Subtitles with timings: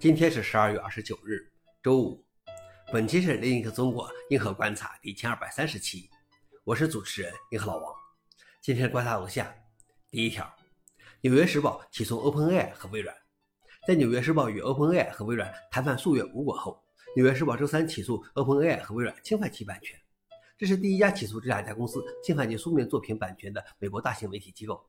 [0.00, 1.46] 今天是十二月二十九日，
[1.82, 2.24] 周五。
[2.90, 6.08] 本期是另一个中国硬核观察第一千二百三十期，
[6.64, 7.94] 我是主持人硬核老王。
[8.62, 9.54] 今天观察如下：
[10.10, 10.42] 第一条，
[11.20, 13.14] 《纽约时报》起诉 OpenAI 和微软。
[13.86, 16.82] 在《纽约时报》与 OpenAI 和微软谈判数月无果后，
[17.14, 20.00] 《纽约时报》周三起诉 OpenAI 和微软侵犯其版权。
[20.56, 24.82] 这是第一家起诉这两家公司侵犯其书面作品版权的美国大型媒体机构。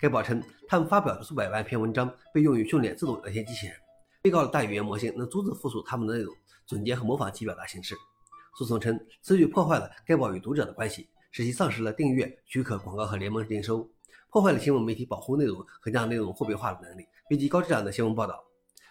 [0.00, 3.76] 该报称，他们发表的数百万篇文章被用于训练自动聊天机器人。
[4.24, 6.34] 被告的大语言模型能逐字复述他们的内容，
[6.64, 7.94] 总结和模仿其表达形式。
[8.56, 13.86] 诉讼称，此举破坏了该报与读者的关系，使其丧失了订阅、许可、广告和联盟营收，
[14.30, 18.42] 破坏了新闻媒体保护内容和将内容货币化的能力，危及高质量的新闻报道。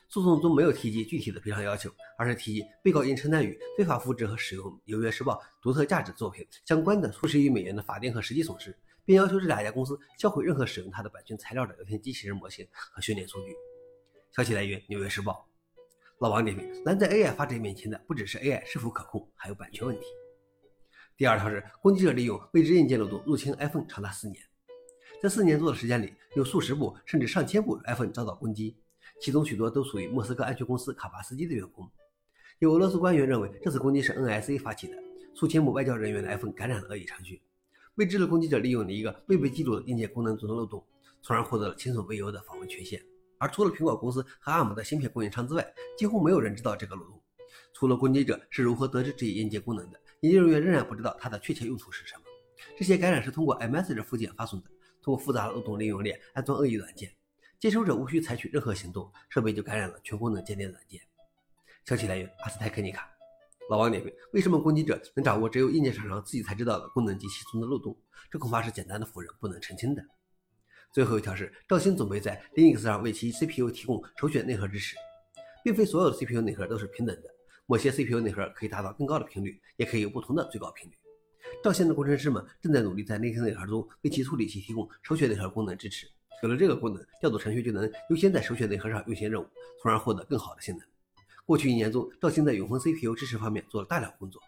[0.08, 13.56] 诉讼中没有提及具体的赔偿要求，而是提及被告因承担与非法复制和使用《纽约时报》独特价值作品相关的数十亿美元的法定和实际损失，并要求这两家公司销毁任何使用它的版权材料的聊天机器人模型和训练数据。
[14.36, 15.48] 消息来源：纽约时报。
[16.18, 20.08] 老王点评：拦在 AI 发展面前的不只是 AI 是否可控，还有版权问题。
[21.16, 24.44] 第二条是攻击者利用未知硬件漏洞入侵 iPhone 长达四年，
[25.22, 28.76] 在四年多的时间里，有数十部甚至上千部 iPhone 遭到攻击，
[29.22, 31.88] 其中许多都属于莫斯科安全公司卡巴斯基的员工。
[32.58, 34.98] 有俄罗斯官员认为，这次攻击是 NSA 发起的，
[35.36, 37.44] 数千部外交人员的 iPhone 感染了恶意程序。
[37.96, 40.84] 未知的攻击者利用了一个未被记录的硬件功能中的漏洞，
[41.22, 43.00] 从而获得了前所未有的访问权限。
[43.44, 47.22] 而除了苹果公司和 ARM 的芯片供应商之外，几乎没有人知道这个漏洞。
[47.74, 52.22] 除了攻击者是如何得知这一硬件功能的，研究人员仍然不知道它的确切用途是什么。
[52.78, 54.70] 这些感染是通过 iMessage 附件发送的，
[55.02, 57.14] 通过复杂的漏洞利用链安装恶意软件，
[57.60, 61.02] 接收者无需采取任何行动，设备就感染了全功能间谍软件。
[61.84, 63.10] 消息来源：阿斯泰克尼卡。
[63.70, 67.94] 老王点评：为什么攻击者能掌握只有硬件厂商自己才知道的功能及其中的漏洞？
[68.32, 70.02] 这恐怕是简单的否认不能澄清的。
[70.94, 74.96] 最后一条是，赵鑫准备在 Linux 上为其 CPU 提供首选内核支持，
[75.64, 77.24] 并非所有的 CPU 内核都是平等的，
[77.66, 80.94] 某些 CPU 内核可以达到更高的频率，也可以有不同的最高频率。
[81.64, 86.06] 赵鑫的工程师们正在努力在 Linux 内核中为其处理器提供首选内核功能支持。
[86.44, 89.48] 有了这个功能，调度程序就能优先在首选内核上优先任务，
[89.82, 90.88] 从而获得更好的性能。
[91.44, 94.40] 过去一年中，赵鑫在永恒 CPU 支持方面做了大量工作。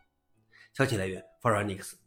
[0.74, 1.98] 消息来源 f o r u n i x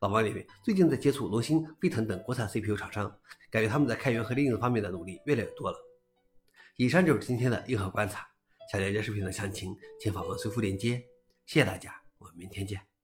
[0.00, 3.10] 老王里面最近在接触罗星、飞腾等国产 CPU 厂商，
[3.50, 5.78] 感觉他们在开源和利用方面的努力越来越多了。
[6.76, 8.26] 以上就是今天的硬核观察。
[8.70, 11.02] 想了解视频的详情，请访问随附链接。
[11.46, 12.95] 谢谢大家，我们明天见。